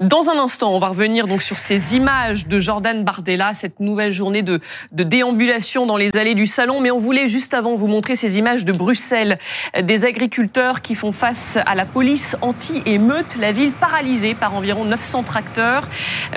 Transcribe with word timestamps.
Dans 0.00 0.28
un 0.28 0.38
instant, 0.38 0.74
on 0.74 0.78
va 0.78 0.88
revenir 0.88 1.26
donc 1.26 1.40
sur 1.40 1.56
ces 1.56 1.96
images 1.96 2.46
de 2.46 2.58
Jordan 2.58 3.02
Bardella, 3.02 3.54
cette 3.54 3.80
nouvelle 3.80 4.12
journée 4.12 4.42
de, 4.42 4.60
déambulation 4.92 5.86
dans 5.86 5.96
les 5.96 6.14
allées 6.18 6.34
du 6.34 6.44
salon. 6.44 6.82
Mais 6.82 6.90
on 6.90 6.98
voulait 6.98 7.28
juste 7.28 7.54
avant 7.54 7.76
vous 7.76 7.86
montrer 7.86 8.14
ces 8.14 8.36
images 8.36 8.66
de 8.66 8.72
Bruxelles, 8.72 9.38
des 9.82 10.04
agriculteurs 10.04 10.82
qui 10.82 10.94
font 10.94 11.12
face 11.12 11.58
à 11.64 11.74
la 11.74 11.86
police 11.86 12.36
anti-émeute, 12.42 13.38
la 13.40 13.52
ville 13.52 13.72
paralysée 13.72 14.34
par 14.34 14.54
environ 14.54 14.84
900 14.84 15.22
tracteurs. 15.22 15.88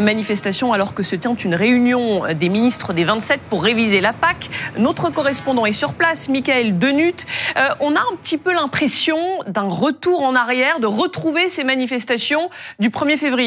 Manifestation 0.00 0.72
alors 0.72 0.94
que 0.94 1.02
se 1.02 1.16
tient 1.16 1.34
une 1.34 1.56
réunion 1.56 2.32
des 2.32 2.50
ministres 2.50 2.92
des 2.92 3.02
27 3.02 3.40
pour 3.50 3.64
réviser 3.64 4.00
la 4.00 4.12
PAC. 4.12 4.50
Notre 4.78 5.10
correspondant 5.10 5.66
est 5.66 5.72
sur 5.72 5.94
place, 5.94 6.28
Michael 6.28 6.78
Denut. 6.78 7.26
Euh, 7.56 7.68
on 7.80 7.96
a 7.96 8.00
un 8.00 8.16
petit 8.22 8.38
peu 8.38 8.52
l'impression 8.52 9.18
d'un 9.48 9.68
retour 9.68 10.22
en 10.22 10.36
arrière, 10.36 10.78
de 10.78 10.86
retrouver 10.86 11.48
ces 11.48 11.64
manifestations 11.64 12.50
du 12.78 12.90
1er 12.90 13.16
février. 13.16 13.37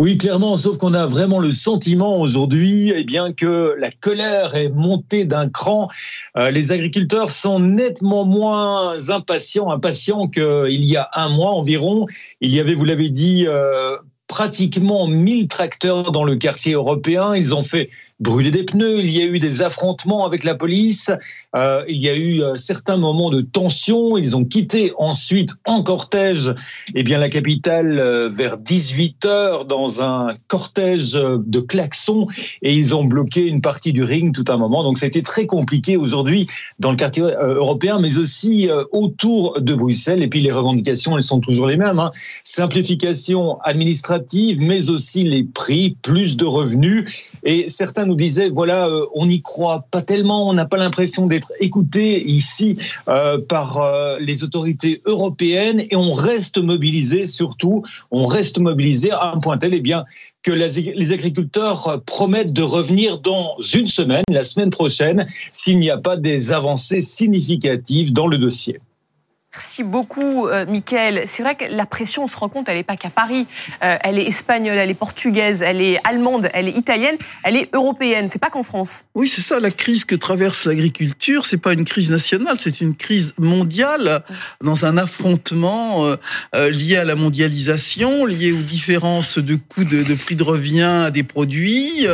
Oui, 0.00 0.16
clairement, 0.16 0.56
sauf 0.56 0.78
qu'on 0.78 0.94
a 0.94 1.04
vraiment 1.04 1.40
le 1.40 1.52
sentiment 1.52 2.18
aujourd'hui 2.18 2.90
eh 2.96 3.04
bien, 3.04 3.34
que 3.34 3.74
la 3.78 3.90
colère 3.90 4.54
est 4.54 4.70
montée 4.70 5.26
d'un 5.26 5.50
cran. 5.50 5.88
Euh, 6.38 6.50
les 6.50 6.72
agriculteurs 6.72 7.30
sont 7.30 7.60
nettement 7.60 8.24
moins 8.24 9.10
impatients, 9.10 9.70
impatients 9.70 10.26
qu'il 10.26 10.84
y 10.84 10.96
a 10.96 11.10
un 11.14 11.28
mois 11.28 11.50
environ. 11.50 12.06
Il 12.40 12.48
y 12.48 12.60
avait, 12.60 12.72
vous 12.72 12.86
l'avez 12.86 13.10
dit, 13.10 13.44
euh, 13.46 13.94
pratiquement 14.26 15.06
1000 15.06 15.48
tracteurs 15.48 16.12
dans 16.12 16.24
le 16.24 16.36
quartier 16.36 16.72
européen. 16.72 17.36
Ils 17.36 17.54
ont 17.54 17.62
fait 17.62 17.90
brûler 18.20 18.50
des 18.50 18.64
pneus, 18.64 19.00
il 19.00 19.10
y 19.10 19.22
a 19.22 19.24
eu 19.24 19.38
des 19.38 19.62
affrontements 19.62 20.26
avec 20.26 20.44
la 20.44 20.54
police, 20.54 21.10
euh, 21.56 21.82
il 21.88 21.96
y 21.96 22.08
a 22.08 22.14
eu 22.14 22.42
euh, 22.42 22.56
certains 22.56 22.98
moments 22.98 23.30
de 23.30 23.40
tension. 23.40 24.18
Ils 24.18 24.36
ont 24.36 24.44
quitté 24.44 24.92
ensuite 24.98 25.50
en 25.66 25.82
cortège 25.82 26.54
eh 26.94 27.02
bien, 27.02 27.18
la 27.18 27.30
capitale 27.30 27.98
euh, 27.98 28.28
vers 28.28 28.58
18 28.58 29.24
heures 29.24 29.64
dans 29.64 30.02
un 30.02 30.28
cortège 30.48 31.12
de 31.12 31.60
klaxons 31.60 32.26
et 32.62 32.74
ils 32.74 32.94
ont 32.94 33.04
bloqué 33.04 33.46
une 33.46 33.62
partie 33.62 33.92
du 33.92 34.04
ring 34.04 34.34
tout 34.34 34.44
un 34.52 34.58
moment. 34.58 34.82
Donc 34.82 34.98
ça 34.98 35.06
a 35.06 35.08
été 35.08 35.22
très 35.22 35.46
compliqué 35.46 35.96
aujourd'hui 35.96 36.46
dans 36.78 36.90
le 36.90 36.96
quartier 36.96 37.22
européen, 37.22 37.98
mais 37.98 38.18
aussi 38.18 38.68
autour 38.92 39.60
de 39.60 39.74
Bruxelles. 39.74 40.22
Et 40.22 40.28
puis 40.28 40.40
les 40.40 40.52
revendications, 40.52 41.16
elles 41.16 41.22
sont 41.22 41.40
toujours 41.40 41.66
les 41.66 41.76
mêmes. 41.76 41.98
Hein. 41.98 42.10
Simplification 42.44 43.58
administrative, 43.62 44.58
mais 44.60 44.90
aussi 44.90 45.24
les 45.24 45.44
prix, 45.44 45.96
plus 46.02 46.36
de 46.36 46.44
revenus. 46.44 47.06
Et 47.44 47.68
certains 47.68 48.06
nous 48.06 48.14
disaient, 48.14 48.48
voilà, 48.48 48.88
euh, 48.88 49.06
on 49.14 49.26
n'y 49.26 49.42
croit 49.42 49.86
pas 49.90 50.02
tellement, 50.02 50.48
on 50.48 50.52
n'a 50.52 50.66
pas 50.66 50.76
l'impression 50.76 51.26
d'être 51.26 51.52
écouté 51.60 52.22
ici 52.26 52.76
euh, 53.08 53.38
par 53.38 53.78
euh, 53.78 54.18
les 54.20 54.44
autorités 54.44 55.00
européennes 55.04 55.82
et 55.90 55.96
on 55.96 56.12
reste 56.12 56.58
mobilisé 56.58 57.26
surtout, 57.26 57.82
on 58.10 58.26
reste 58.26 58.58
mobilisé 58.58 59.10
à 59.10 59.32
un 59.34 59.40
point 59.40 59.58
tel, 59.58 59.74
eh 59.74 59.80
bien, 59.80 60.04
que 60.42 60.52
les 60.52 61.12
agriculteurs 61.12 62.02
promettent 62.06 62.52
de 62.52 62.62
revenir 62.62 63.18
dans 63.18 63.56
une 63.74 63.86
semaine, 63.86 64.24
la 64.30 64.42
semaine 64.42 64.70
prochaine, 64.70 65.26
s'il 65.52 65.78
n'y 65.78 65.90
a 65.90 65.98
pas 65.98 66.16
des 66.16 66.52
avancées 66.52 67.02
significatives 67.02 68.12
dans 68.12 68.26
le 68.26 68.38
dossier. 68.38 68.80
Merci 69.52 69.82
beaucoup, 69.82 70.46
euh, 70.46 70.64
Mickaël. 70.64 71.24
C'est 71.26 71.42
vrai 71.42 71.56
que 71.56 71.64
la 71.64 71.84
pression, 71.84 72.22
on 72.22 72.26
se 72.28 72.36
rend 72.36 72.48
compte, 72.48 72.68
elle 72.68 72.76
n'est 72.76 72.84
pas 72.84 72.96
qu'à 72.96 73.10
Paris. 73.10 73.48
Euh, 73.82 73.96
elle 74.00 74.20
est 74.20 74.26
espagnole, 74.26 74.76
elle 74.76 74.90
est 74.90 74.94
portugaise, 74.94 75.60
elle 75.62 75.82
est 75.82 75.98
allemande, 76.04 76.48
elle 76.54 76.68
est 76.68 76.76
italienne, 76.76 77.16
elle 77.42 77.56
est 77.56 77.68
européenne. 77.74 78.28
C'est 78.28 78.38
pas 78.38 78.50
qu'en 78.50 78.62
France. 78.62 79.06
Oui, 79.16 79.26
c'est 79.26 79.40
ça. 79.40 79.58
La 79.58 79.72
crise 79.72 80.04
que 80.04 80.14
traverse 80.14 80.66
l'agriculture, 80.66 81.46
c'est 81.46 81.58
pas 81.58 81.72
une 81.72 81.84
crise 81.84 82.12
nationale, 82.12 82.58
c'est 82.60 82.80
une 82.80 82.94
crise 82.94 83.34
mondiale 83.38 84.22
dans 84.62 84.84
un 84.84 84.96
affrontement 84.96 86.06
euh, 86.54 86.70
lié 86.70 86.98
à 86.98 87.04
la 87.04 87.16
mondialisation, 87.16 88.26
lié 88.26 88.52
aux 88.52 88.62
différences 88.62 89.38
de 89.38 89.56
coûts 89.56 89.82
de, 89.82 90.04
de 90.04 90.14
prix 90.14 90.36
de 90.36 90.44
revient 90.44 91.10
des 91.12 91.24
produits, 91.24 92.06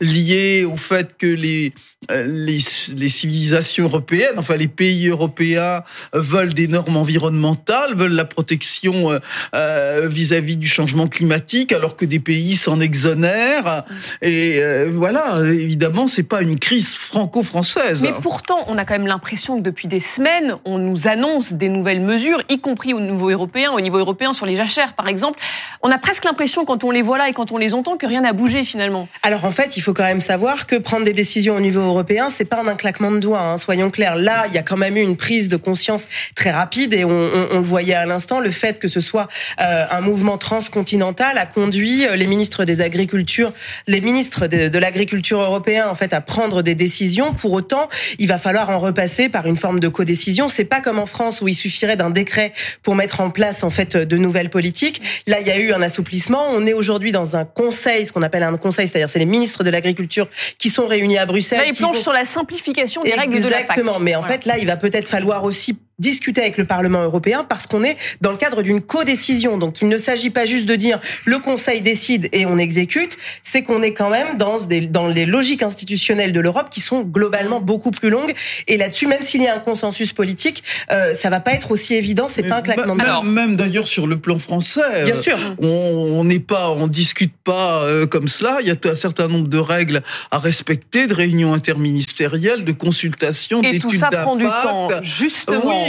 lié 0.00 0.64
au 0.64 0.78
fait 0.78 1.18
que 1.18 1.26
les, 1.26 1.74
les, 2.10 2.58
les 2.96 3.08
civilisations 3.08 3.84
européennes, 3.84 4.36
enfin 4.36 4.56
les 4.56 4.68
pays 4.68 5.08
européens 5.08 5.82
veulent 6.12 6.54
des 6.54 6.68
normes 6.68 6.96
environnementales, 6.96 7.94
veulent 7.94 8.14
la 8.14 8.24
protection 8.24 9.10
euh, 9.10 9.18
euh, 9.54 10.08
vis-à-vis 10.10 10.56
du 10.56 10.66
changement 10.66 11.08
climatique, 11.08 11.72
alors 11.72 11.96
que 11.96 12.04
des 12.04 12.18
pays 12.18 12.56
s'en 12.56 12.80
exonèrent. 12.80 13.84
Et 14.22 14.58
euh, 14.60 14.90
voilà, 14.92 15.40
évidemment, 15.44 16.06
c'est 16.06 16.28
pas 16.28 16.42
une 16.42 16.58
crise 16.58 16.94
franco-française. 16.94 18.02
Mais 18.02 18.12
pourtant, 18.22 18.58
on 18.68 18.78
a 18.78 18.84
quand 18.84 18.94
même 18.94 19.06
l'impression 19.06 19.58
que 19.58 19.62
depuis 19.62 19.88
des 19.88 20.00
semaines, 20.00 20.56
on 20.64 20.78
nous 20.78 21.08
annonce 21.08 21.52
des 21.52 21.68
nouvelles 21.68 22.00
mesures, 22.00 22.42
y 22.48 22.60
compris 22.60 22.94
au 22.94 23.00
niveau 23.00 23.30
européen, 23.30 23.72
au 23.72 23.80
niveau 23.80 23.98
européen 23.98 24.32
sur 24.32 24.46
les 24.46 24.56
jachères, 24.56 24.94
par 24.94 25.08
exemple. 25.08 25.38
On 25.82 25.90
a 25.90 25.98
presque 25.98 26.24
l'impression, 26.24 26.64
quand 26.64 26.84
on 26.84 26.90
les 26.90 27.02
voit 27.02 27.18
là 27.18 27.28
et 27.28 27.32
quand 27.32 27.52
on 27.52 27.58
les 27.58 27.74
entend, 27.74 27.96
que 27.96 28.06
rien 28.06 28.22
n'a 28.22 28.32
bougé 28.32 28.64
finalement. 28.64 29.08
Alors 29.22 29.44
en 29.44 29.50
fait, 29.50 29.76
il 29.76 29.80
faut 29.80 29.94
quand 29.94 30.04
même 30.04 30.20
savoir 30.20 30.66
que 30.66 30.76
prendre 30.76 31.04
des 31.04 31.12
décisions 31.12 31.56
au 31.56 31.60
niveau 31.60 31.80
européen, 31.80 31.97
c'est 32.30 32.44
pas 32.44 32.62
un 32.64 32.74
claquement 32.74 33.10
de 33.10 33.18
doigts. 33.18 33.40
Hein, 33.40 33.56
soyons 33.56 33.90
clairs. 33.90 34.16
Là, 34.16 34.46
il 34.48 34.54
y 34.54 34.58
a 34.58 34.62
quand 34.62 34.76
même 34.76 34.96
eu 34.96 35.00
une 35.00 35.16
prise 35.16 35.48
de 35.48 35.56
conscience 35.56 36.08
très 36.34 36.50
rapide 36.50 36.94
et 36.94 37.04
on, 37.04 37.10
on, 37.10 37.58
le 37.58 37.64
voyait 37.64 37.94
à 37.94 38.06
l'instant, 38.06 38.40
le 38.40 38.50
fait 38.50 38.78
que 38.78 38.88
ce 38.88 39.00
soit 39.00 39.28
euh, 39.60 39.84
un 39.90 40.00
mouvement 40.00 40.38
transcontinental 40.38 41.38
a 41.38 41.46
conduit 41.46 42.06
euh, 42.06 42.16
les 42.16 42.26
ministres 42.26 42.64
des 42.64 42.80
agricultures, 42.80 43.52
les 43.86 44.00
ministres 44.00 44.46
de, 44.46 44.68
de 44.68 44.78
l'agriculture 44.78 45.40
européen 45.40 45.88
en 45.88 45.94
fait 45.94 46.12
à 46.12 46.20
prendre 46.20 46.62
des 46.62 46.74
décisions. 46.74 47.32
Pour 47.32 47.52
autant, 47.52 47.88
il 48.18 48.28
va 48.28 48.38
falloir 48.38 48.70
en 48.70 48.78
repasser 48.78 49.28
par 49.28 49.46
une 49.46 49.56
forme 49.56 49.80
de 49.80 49.88
codécision. 49.88 50.48
C'est 50.48 50.64
pas 50.64 50.80
comme 50.80 50.98
en 50.98 51.06
France 51.06 51.40
où 51.40 51.48
il 51.48 51.54
suffirait 51.54 51.96
d'un 51.96 52.10
décret 52.10 52.52
pour 52.82 52.94
mettre 52.94 53.20
en 53.20 53.30
place 53.30 53.64
en 53.64 53.70
fait 53.70 53.96
de 53.96 54.16
nouvelles 54.16 54.50
politiques. 54.50 55.02
Là, 55.26 55.40
il 55.40 55.46
y 55.46 55.50
a 55.50 55.58
eu 55.58 55.72
un 55.72 55.82
assouplissement. 55.82 56.48
On 56.50 56.66
est 56.66 56.72
aujourd'hui 56.72 57.12
dans 57.12 57.36
un 57.36 57.44
conseil, 57.44 58.06
ce 58.06 58.12
qu'on 58.12 58.22
appelle 58.22 58.42
un 58.42 58.56
conseil, 58.56 58.86
c'est-à-dire 58.86 59.10
c'est 59.10 59.18
les 59.18 59.26
ministres 59.26 59.64
de 59.64 59.70
l'agriculture 59.70 60.28
qui 60.58 60.70
sont 60.70 60.86
réunis 60.86 61.18
à 61.18 61.26
Bruxelles. 61.26 61.58
Là, 61.58 61.66
ils 61.66 61.74
sur 61.92 62.12
la 62.12 62.24
simplification 62.24 63.02
des 63.02 63.14
règles 63.14 63.42
de 63.42 63.48
la 63.48 63.58
PAC. 63.58 63.78
Exactement. 63.78 63.98
Mais 63.98 64.14
en 64.14 64.22
fait, 64.22 64.44
là, 64.46 64.58
il 64.58 64.66
va 64.66 64.76
peut-être 64.76 65.08
falloir 65.08 65.44
aussi 65.44 65.78
discuter 65.98 66.40
avec 66.40 66.58
le 66.58 66.64
Parlement 66.64 67.02
européen 67.02 67.44
parce 67.48 67.66
qu'on 67.66 67.84
est 67.84 67.96
dans 68.20 68.30
le 68.30 68.36
cadre 68.36 68.62
d'une 68.62 68.80
codécision. 68.80 69.58
Donc 69.58 69.82
il 69.82 69.88
ne 69.88 69.96
s'agit 69.96 70.30
pas 70.30 70.46
juste 70.46 70.66
de 70.66 70.76
dire 70.76 71.00
le 71.24 71.38
Conseil 71.38 71.80
décide 71.80 72.28
et 72.32 72.46
on 72.46 72.58
exécute, 72.58 73.18
c'est 73.42 73.62
qu'on 73.62 73.82
est 73.82 73.92
quand 73.92 74.10
même 74.10 74.36
dans, 74.36 74.58
des, 74.58 74.82
dans 74.82 75.08
les 75.08 75.26
logiques 75.26 75.62
institutionnelles 75.62 76.32
de 76.32 76.40
l'Europe 76.40 76.68
qui 76.70 76.80
sont 76.80 77.02
globalement 77.02 77.60
beaucoup 77.60 77.90
plus 77.90 78.10
longues. 78.10 78.32
Et 78.66 78.76
là-dessus, 78.76 79.06
même 79.06 79.22
s'il 79.22 79.42
y 79.42 79.48
a 79.48 79.54
un 79.54 79.60
consensus 79.60 80.12
politique, 80.12 80.62
euh, 80.90 81.14
ça 81.14 81.30
va 81.30 81.40
pas 81.40 81.52
être 81.52 81.70
aussi 81.70 81.94
évident. 81.94 82.28
C'est 82.28 82.42
pas 82.42 82.56
un 82.56 82.62
claquement 82.62 82.96
de 82.96 83.02
doigts. 83.02 83.22
Même 83.24 83.56
d'ailleurs 83.56 83.88
sur 83.88 84.06
le 84.06 84.18
plan 84.18 84.38
français, 84.38 85.04
bien 85.04 85.20
sûr, 85.20 85.38
on 85.60 86.24
n'est 86.24 86.38
pas, 86.38 86.70
on 86.70 86.86
discute 86.86 87.34
pas 87.44 87.82
euh, 87.82 88.06
comme 88.06 88.28
cela. 88.28 88.58
Il 88.60 88.68
y 88.68 88.70
a 88.70 88.76
un 88.84 88.96
certain 88.96 89.28
nombre 89.28 89.48
de 89.48 89.58
règles 89.58 90.02
à 90.30 90.38
respecter, 90.38 91.06
de 91.06 91.14
réunions 91.14 91.52
interministérielles, 91.54 92.64
de 92.64 92.72
consultations, 92.72 93.60
d'études 93.60 93.80
d'impact. 93.80 93.94
Et 93.94 93.98
tout 93.98 94.16
ça 94.16 94.22
prend 94.22 94.36
du 94.36 94.44
temps, 94.44 94.88
justement. 95.02 95.84